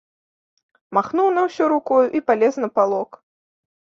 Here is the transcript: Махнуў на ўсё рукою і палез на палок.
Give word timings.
Махнуў 0.97 1.27
на 1.35 1.43
ўсё 1.49 1.63
рукою 1.73 2.01
і 2.19 2.23
палез 2.31 2.53
на 2.65 2.69
палок. 2.79 3.11